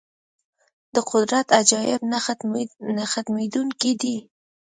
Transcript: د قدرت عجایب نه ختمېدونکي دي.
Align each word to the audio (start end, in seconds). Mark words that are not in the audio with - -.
د 0.95 0.97
قدرت 1.11 1.47
عجایب 1.59 2.01
نه 2.97 3.03
ختمېدونکي 3.13 3.91
دي. 4.01 4.17